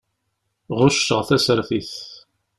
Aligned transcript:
Ɣucceɣ 0.79 1.21
tasertit. 1.27 1.93